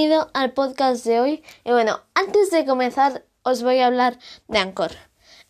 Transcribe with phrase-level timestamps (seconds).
[0.00, 1.44] Bienvenido al podcast de hoy.
[1.62, 4.18] Y bueno, antes de comenzar os voy a hablar
[4.48, 4.92] de Anchor.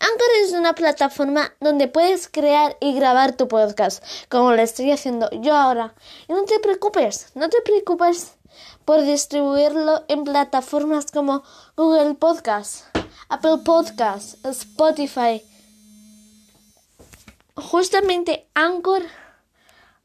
[0.00, 5.30] Anchor es una plataforma donde puedes crear y grabar tu podcast, como lo estoy haciendo
[5.30, 5.94] yo ahora.
[6.26, 8.38] Y no te preocupes, no te preocupes
[8.84, 11.44] por distribuirlo en plataformas como
[11.76, 12.86] Google Podcast,
[13.28, 15.44] Apple Podcast, Spotify.
[17.54, 19.02] Justamente Anchor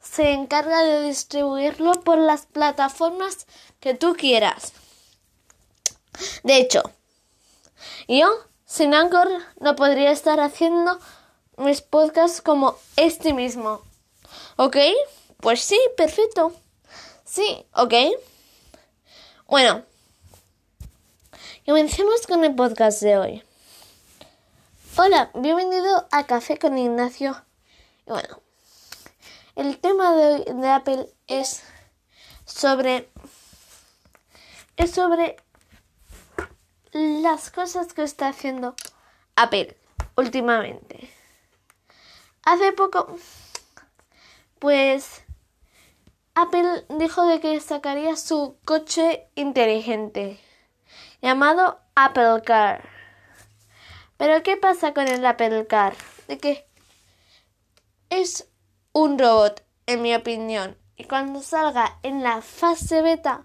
[0.10, 3.48] se encarga de distribuirlo por las plataformas
[3.80, 4.74] que tú quieras.
[6.44, 6.84] De hecho,
[8.08, 8.30] yo
[8.66, 9.28] sin Anchor
[9.60, 11.00] no podría estar haciendo
[11.58, 13.82] mis podcasts como este mismo.
[14.58, 14.78] ¿Ok?
[15.42, 16.54] Pues sí, perfecto.
[17.26, 17.94] Sí, ok.
[19.48, 19.84] Bueno,
[21.66, 23.44] comencemos con el podcast de hoy.
[24.98, 27.44] Hola, bienvenido a Café con Ignacio.
[28.08, 28.45] Y bueno,
[29.56, 31.64] el tema de, de Apple es
[32.46, 33.10] sobre
[34.78, 35.38] es sobre
[36.92, 38.76] las cosas que está haciendo
[39.36, 39.78] Apple
[40.16, 41.10] últimamente.
[42.44, 43.18] Hace poco,
[44.60, 45.24] pues
[46.36, 50.40] Apple dijo de que sacaría su coche inteligente
[51.22, 52.88] llamado Apple Car.
[54.18, 55.96] Pero ¿qué pasa con el Apple Car?
[56.28, 56.68] De que
[58.10, 58.48] es
[58.96, 60.78] un robot, en mi opinión.
[60.96, 63.44] Y cuando salga en la fase beta,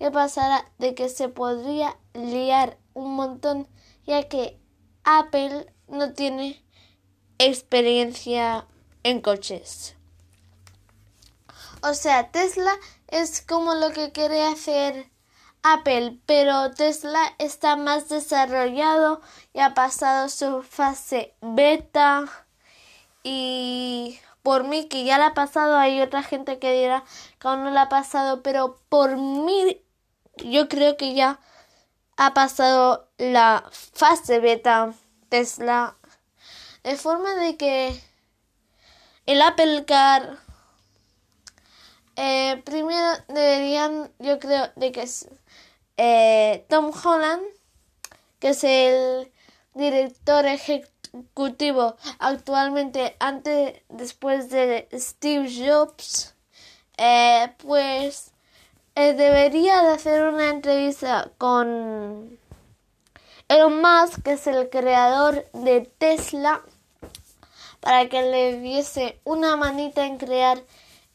[0.00, 0.64] ¿qué pasará?
[0.78, 3.68] De que se podría liar un montón,
[4.04, 4.58] ya que
[5.04, 6.60] Apple no tiene
[7.38, 8.66] experiencia
[9.04, 9.94] en coches.
[11.80, 12.74] O sea, Tesla
[13.06, 15.08] es como lo que quiere hacer
[15.62, 19.20] Apple, pero Tesla está más desarrollado
[19.54, 22.24] y ha pasado su fase beta
[23.22, 27.04] y por mí que ya la ha pasado, hay otra gente que dirá
[27.38, 29.82] que aún no la ha pasado, pero por mí
[30.38, 31.38] yo creo que ya
[32.16, 34.94] ha pasado la fase beta
[35.28, 35.98] Tesla
[36.82, 38.02] de forma de que
[39.26, 40.38] el Apple Car
[42.16, 45.28] eh, primero deberían yo creo de que es
[45.98, 47.42] eh, Tom Holland
[48.38, 49.30] que es el
[49.74, 50.97] director ejecutivo
[52.18, 56.34] actualmente antes después de Steve Jobs
[56.96, 58.32] eh, pues
[58.96, 62.38] eh, debería de hacer una entrevista con
[63.46, 66.62] Elon Musk, que es el creador de Tesla,
[67.78, 70.60] para que le diese una manita en crear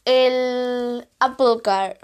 [0.05, 1.99] el Apple Car.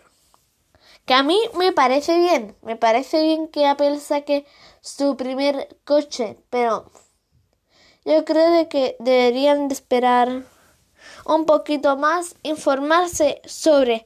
[1.05, 4.45] Que a mí me parece bien, me parece bien que Apple saque
[4.81, 6.91] su primer coche, pero
[8.05, 10.43] yo creo de que deberían de esperar
[11.25, 14.05] un poquito más, informarse sobre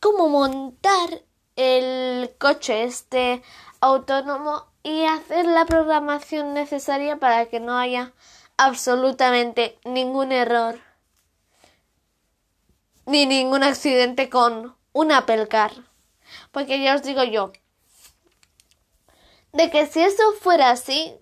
[0.00, 1.22] cómo montar
[1.56, 3.42] el coche este
[3.80, 8.12] autónomo y hacer la programación necesaria para que no haya
[8.56, 10.78] absolutamente ningún error
[13.06, 15.72] ni ningún accidente con un Apple Car.
[16.52, 17.52] Porque ya os digo yo,
[19.52, 21.14] de que si eso fuera así,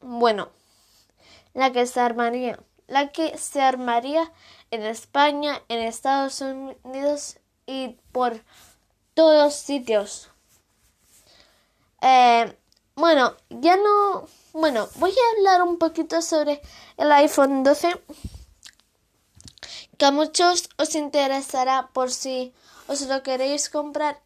[0.00, 0.48] bueno,
[1.54, 4.32] la que se armaría, la que se armaría
[4.70, 8.42] en España, en Estados Unidos y por
[9.14, 10.30] todos sitios.
[12.02, 12.56] Eh,
[12.94, 14.26] bueno, ya no...
[14.52, 16.60] Bueno, voy a hablar un poquito sobre
[16.96, 18.02] el iPhone 12
[20.00, 22.54] que a muchos os interesará por si
[22.88, 24.18] os lo queréis comprar.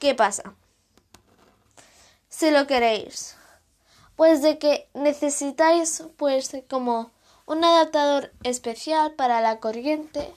[0.00, 0.54] ¿Qué pasa?
[2.28, 3.35] Si lo queréis.
[4.16, 7.10] Pues de que necesitáis pues como
[7.46, 10.34] un adaptador especial para la corriente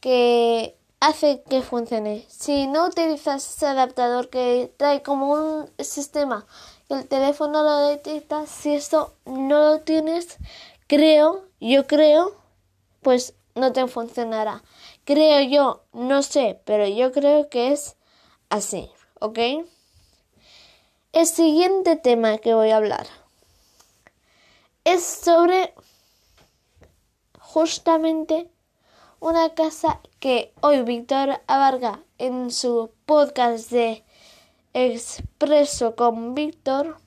[0.00, 2.24] que hace que funcione.
[2.28, 6.46] Si no utilizas ese adaptador que trae como un sistema
[6.88, 10.38] que el teléfono lo detecta, si esto no lo tienes,
[10.86, 12.34] creo, yo creo,
[13.02, 14.62] pues no te funcionará.
[15.04, 17.96] Creo yo, no sé, pero yo creo que es
[18.48, 18.90] así,
[19.20, 19.38] ¿ok?
[21.12, 23.06] El siguiente tema que voy a hablar
[24.84, 25.72] es sobre
[27.40, 28.50] justamente
[29.18, 34.04] una casa que hoy Víctor Abarga en su podcast de
[34.74, 36.98] Expreso con Víctor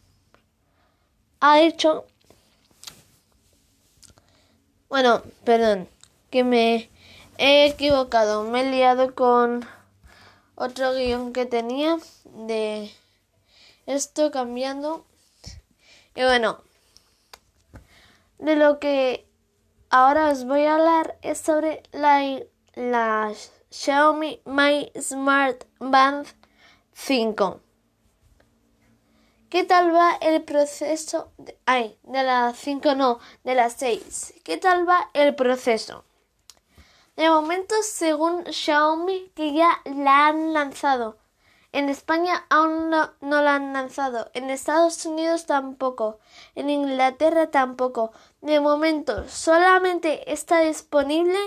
[1.40, 2.06] ha hecho.
[4.90, 5.88] Bueno, perdón,
[6.32, 6.90] que me
[7.38, 9.64] he equivocado, me he liado con
[10.56, 12.92] otro guion que tenía de
[13.86, 15.06] esto cambiando
[16.14, 16.62] y bueno,
[18.40, 19.28] de lo que
[19.90, 22.22] ahora os voy a hablar es sobre la,
[22.76, 23.34] la
[23.70, 26.28] Xiaomi My Smart Band
[26.94, 27.62] 5.
[29.50, 31.32] ¿Qué tal va el proceso?
[31.38, 34.34] De, ay, de la 5 no, de la 6.
[34.44, 36.04] ¿Qué tal va el proceso?
[37.16, 41.21] De momento, según Xiaomi, que ya la han lanzado.
[41.74, 44.30] En España aún no, la han lanzado.
[44.34, 46.20] En Estados Unidos tampoco.
[46.56, 48.12] En Inglaterra tampoco.
[48.42, 51.40] De momento, solamente está disponible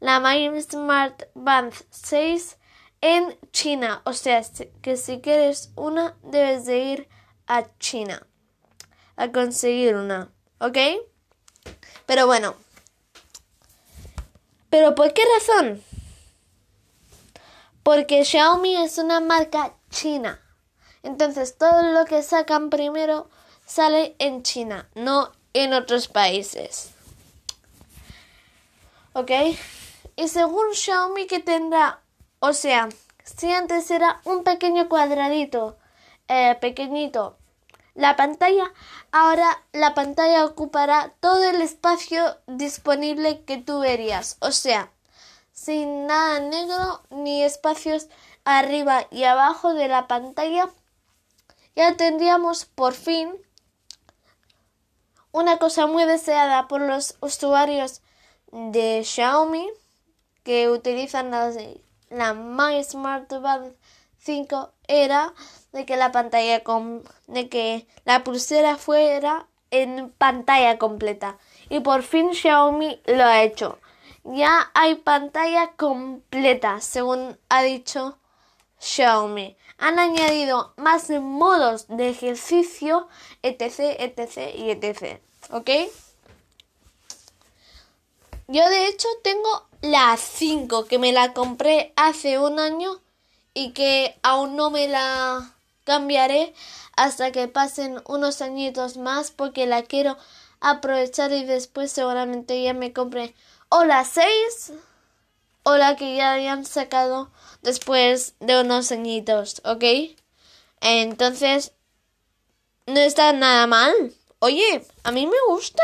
[0.00, 2.58] la My Smart Band 6
[3.00, 4.02] en China.
[4.04, 4.42] O sea,
[4.82, 7.08] que si quieres una, debes de ir
[7.46, 8.26] a China
[9.16, 10.32] a conseguir una.
[10.58, 10.78] ¿Ok?
[12.06, 12.56] Pero bueno.
[14.70, 15.82] ¿Pero por qué razón?
[17.88, 20.42] Porque Xiaomi es una marca china.
[21.02, 23.30] Entonces todo lo que sacan primero
[23.64, 26.90] sale en China, no en otros países.
[29.14, 29.30] ¿Ok?
[30.16, 32.02] Y según Xiaomi que tendrá,
[32.40, 32.90] o sea,
[33.24, 35.78] si antes era un pequeño cuadradito,
[36.28, 37.38] eh, pequeñito,
[37.94, 38.70] la pantalla,
[39.12, 44.92] ahora la pantalla ocupará todo el espacio disponible que tú verías, o sea,
[45.58, 48.06] sin nada negro ni espacios
[48.44, 50.70] arriba y abajo de la pantalla,
[51.74, 53.32] ya tendríamos por fin
[55.32, 58.02] una cosa muy deseada por los usuarios
[58.52, 59.68] de Xiaomi
[60.44, 61.52] que utilizan la,
[62.10, 63.74] la My Smart Band
[64.18, 65.34] 5 era
[65.72, 66.62] de que la pantalla
[67.26, 71.36] de que la pulsera fuera en pantalla completa
[71.68, 73.78] y por fin Xiaomi lo ha hecho.
[74.24, 78.18] Ya hay pantalla completa, según ha dicho
[78.78, 79.56] Xiaomi.
[79.78, 83.08] Han añadido más modos de ejercicio,
[83.42, 85.20] etc, etc y etc.
[85.50, 85.70] ¿Ok?
[88.48, 93.00] Yo de hecho tengo la 5 que me la compré hace un año
[93.54, 95.54] y que aún no me la
[95.84, 96.54] cambiaré
[96.96, 100.16] hasta que pasen unos añitos más porque la quiero
[100.60, 103.34] aprovechar y después seguramente ya me compré
[103.68, 104.72] o la 6
[105.62, 107.30] o la que ya hayan sacado
[107.62, 109.84] después de unos añitos, ¿ok?
[110.80, 111.72] Entonces,
[112.86, 114.14] no está nada mal.
[114.38, 115.82] Oye, a mí me gusta.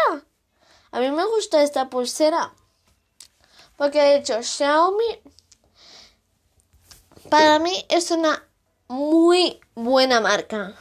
[0.90, 2.54] A mí me gusta esta pulsera.
[3.76, 5.20] Porque de hecho, Xiaomi
[7.28, 8.44] para mí es una
[8.88, 10.75] muy buena marca.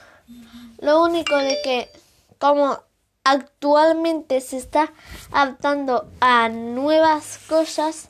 [0.80, 1.90] Lo único de que
[2.38, 2.84] como
[3.24, 4.94] actualmente se está
[5.32, 8.10] adaptando a nuevas cosas,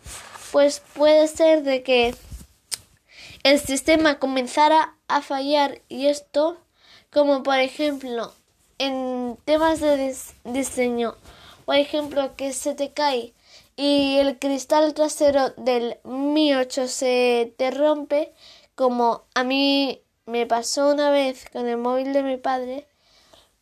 [0.51, 2.15] pues puede ser de que
[3.43, 6.57] el sistema comenzara a fallar y esto,
[7.11, 8.33] como por ejemplo
[8.79, 11.15] en temas de diseño,
[11.65, 13.33] por ejemplo que se te cae
[13.75, 18.33] y el cristal trasero del Mi 8 se te rompe,
[18.75, 22.87] como a mí me pasó una vez con el móvil de mi padre,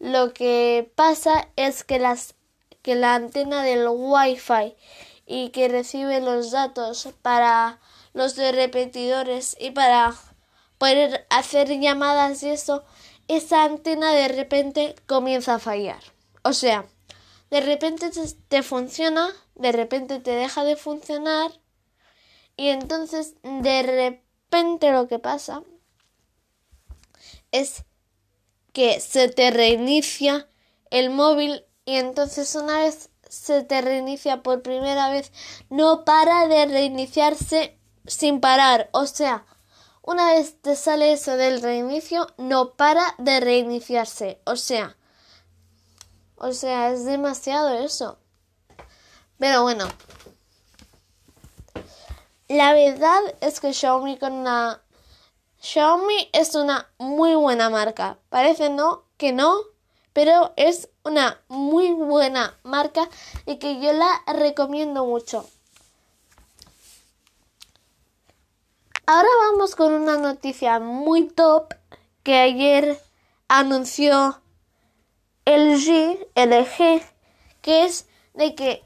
[0.01, 2.33] lo que pasa es que las
[2.81, 4.75] que la antena del Wi-Fi
[5.27, 7.80] y que recibe los datos para
[8.13, 10.15] los de repetidores y para
[10.80, 12.83] poder hacer llamadas y eso,
[13.27, 16.01] esa antena de repente comienza a fallar.
[16.43, 16.86] O sea,
[17.51, 18.10] de repente
[18.48, 21.51] te, funciona, de repente te deja de funcionar
[22.58, 25.62] y entonces de repente lo que pasa
[27.51, 27.86] es
[28.73, 30.47] que se te reinicia
[30.89, 35.31] el móvil y entonces una vez se te reinicia por primera vez
[35.69, 38.89] no para de reiniciarse sin parar.
[38.91, 39.45] O sea,
[40.01, 44.41] una vez te sale eso del reinicio no para de reiniciarse.
[44.45, 44.97] O sea,
[46.35, 48.17] o sea, es demasiado eso.
[49.37, 49.87] Pero bueno.
[52.47, 54.81] La verdad es que Xiaomi con una
[55.62, 58.18] Xiaomi es una muy buena marca.
[58.30, 59.56] Parece no que no,
[60.12, 63.08] pero es una muy buena marca
[63.46, 65.48] y que yo la recomiendo mucho.
[69.06, 71.75] Ahora vamos con una noticia muy top
[72.24, 73.00] que ayer
[73.48, 74.41] anunció
[75.46, 77.03] LG, LG,
[77.62, 78.84] que es de que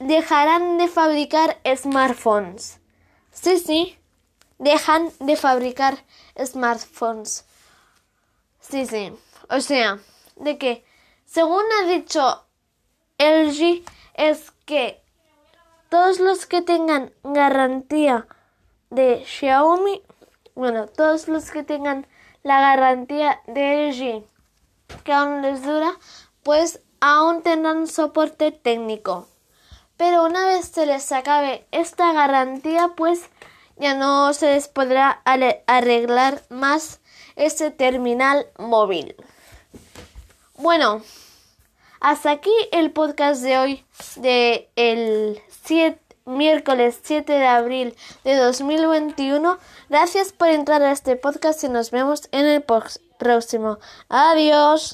[0.00, 2.80] dejarán de fabricar smartphones.
[3.32, 3.98] Sí, sí,
[4.58, 5.98] dejan de fabricar
[6.42, 7.44] smartphones.
[8.60, 9.12] Sí, sí.
[9.50, 9.98] O sea,
[10.36, 10.84] de que,
[11.24, 12.44] según ha dicho
[13.18, 13.84] LG,
[14.14, 15.02] es que
[15.88, 18.26] todos los que tengan garantía
[18.90, 20.02] de Xiaomi,
[20.54, 22.06] bueno, todos los que tengan
[22.42, 24.24] la garantía de LG
[25.04, 25.92] que aún les dura,
[26.42, 29.28] pues aún tendrán soporte técnico.
[29.96, 33.28] Pero una vez se les acabe esta garantía, pues
[33.76, 35.22] ya no se les podrá
[35.66, 37.00] arreglar más
[37.36, 39.16] ese terminal móvil.
[40.56, 41.02] Bueno,
[42.00, 43.84] hasta aquí el podcast de hoy
[44.16, 45.42] de el
[46.24, 49.58] miércoles 7 de abril de 2021.
[49.88, 52.64] Gracias por entrar a este podcast y nos vemos en el
[53.18, 53.78] próximo.
[54.08, 54.84] Adiós.